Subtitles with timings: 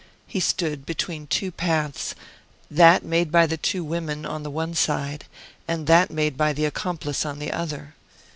[0.25, 2.15] He stood between two paths,
[2.71, 5.25] that made by the two women on the one side,
[5.67, 7.93] and that made by the accomplice on the other.